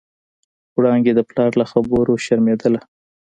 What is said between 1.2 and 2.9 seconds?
پلار له خبرو شرمېدله.